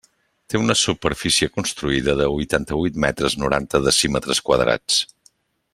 [0.51, 4.99] Té una superfície construïda de huitanta-huit metres, noranta decímetres quadrats.